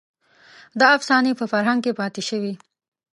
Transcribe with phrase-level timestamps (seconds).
[0.79, 2.53] دا افسانې په فرهنګ کې پاتې شوې.